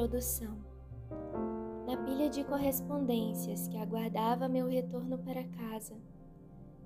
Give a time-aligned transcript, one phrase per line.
[0.00, 0.56] Introdução
[1.86, 5.94] Na pilha de correspondências que aguardava meu retorno para casa,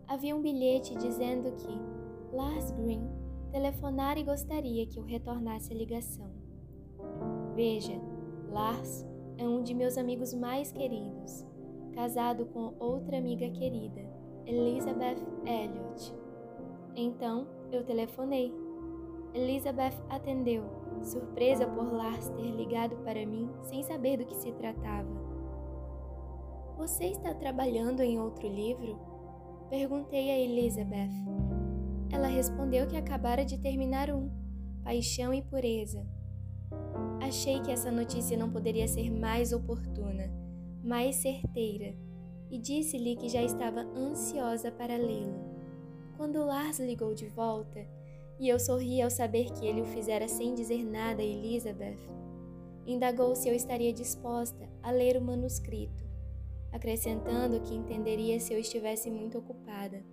[0.09, 3.09] havia um bilhete dizendo que Lars Green
[3.53, 6.29] telefonara e gostaria que eu retornasse a ligação.
[7.55, 7.95] Veja,
[8.51, 9.07] Lars
[9.39, 11.47] é um de meus amigos mais queridos,
[11.93, 14.05] casado com outra amiga querida,
[14.45, 16.13] Elizabeth Elliot.
[16.97, 18.64] Então eu telefonei.
[19.35, 20.63] Elizabeth atendeu
[21.03, 25.09] surpresa por Lars ter ligado para mim sem saber do que se tratava.
[26.79, 28.99] Você está trabalhando em outro livro?
[29.69, 31.11] Perguntei a Elizabeth.
[32.11, 34.31] Ela respondeu que acabara de terminar um,
[34.83, 36.07] Paixão e Pureza.
[37.21, 40.31] Achei que essa notícia não poderia ser mais oportuna,
[40.83, 41.95] mais certeira,
[42.51, 45.55] e disse-lhe que já estava ansiosa para lê-lo.
[46.17, 47.85] Quando Lars ligou de volta,
[48.39, 51.99] e eu sorri ao saber que ele o fizera sem dizer nada a Elizabeth.
[52.87, 56.05] Indagou se eu estaria disposta a ler o manuscrito,
[56.73, 60.05] acrescentando que entenderia se eu estivesse muito ocupada.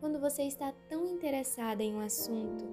[0.00, 2.64] Quando você está tão interessada em um assunto,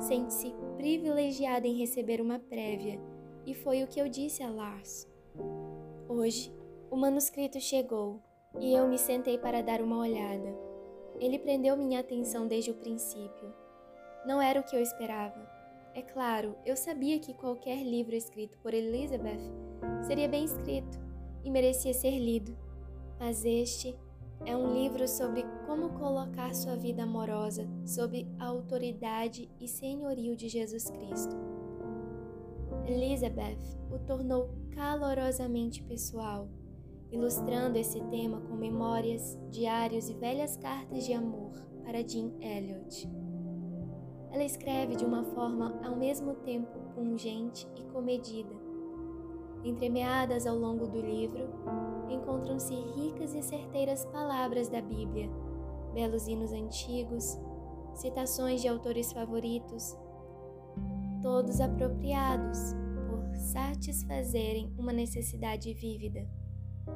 [0.00, 3.00] sente-se privilegiada em receber uma prévia,
[3.46, 5.06] e foi o que eu disse a Lars.
[6.08, 6.52] Hoje,
[6.90, 8.20] o manuscrito chegou
[8.58, 10.56] e eu me sentei para dar uma olhada.
[11.20, 13.63] Ele prendeu minha atenção desde o princípio
[14.26, 15.48] não era o que eu esperava.
[15.94, 19.40] É claro, eu sabia que qualquer livro escrito por Elizabeth
[20.06, 20.98] seria bem escrito
[21.44, 22.56] e merecia ser lido,
[23.18, 23.96] mas este
[24.44, 30.48] é um livro sobre como colocar sua vida amorosa sob a autoridade e senhorio de
[30.48, 31.36] Jesus Cristo.
[32.86, 36.48] Elizabeth o tornou calorosamente pessoal,
[37.10, 41.52] ilustrando esse tema com memórias, diários e velhas cartas de amor
[41.84, 43.08] para Jean Elliot.
[44.34, 48.52] Ela escreve de uma forma ao mesmo tempo pungente e comedida.
[49.62, 51.48] Entremeadas ao longo do livro,
[52.10, 55.30] encontram-se ricas e certeiras palavras da Bíblia,
[55.94, 57.38] belos hinos antigos,
[57.94, 59.96] citações de autores favoritos,
[61.22, 62.58] todos apropriados
[63.08, 66.28] por satisfazerem uma necessidade vívida.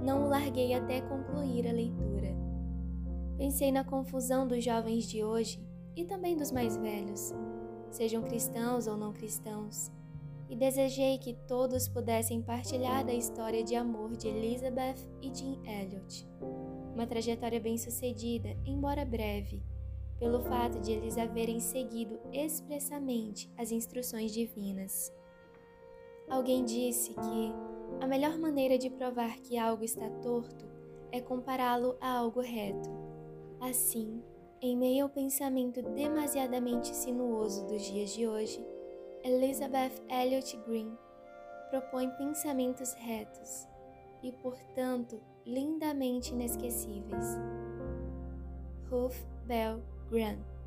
[0.03, 2.35] Não o larguei até concluir a leitura.
[3.37, 5.68] Pensei na confusão dos jovens de hoje
[5.99, 7.35] e também dos mais velhos,
[7.91, 9.91] sejam cristãos ou não cristãos,
[10.49, 16.25] e desejei que todos pudessem partilhar da história de amor de Elizabeth e Jean Elliot.
[16.95, 19.61] Uma trajetória bem-sucedida, embora breve,
[20.21, 25.13] pelo fato de eles haverem seguido expressamente as instruções divinas.
[26.31, 27.53] Alguém disse que
[28.01, 30.65] a melhor maneira de provar que algo está torto
[31.11, 32.89] é compará-lo a algo reto.
[33.61, 34.23] Assim,
[34.61, 38.65] em meio ao pensamento demasiadamente sinuoso dos dias de hoje,
[39.23, 40.97] Elizabeth Elliot Green
[41.71, 43.69] propõe pensamentos retos
[44.23, 47.27] e, portanto, lindamente inesquecíveis.
[48.91, 50.58] Ruth Bell Grant